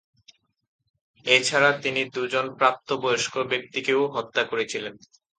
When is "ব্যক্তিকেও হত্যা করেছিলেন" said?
3.51-4.93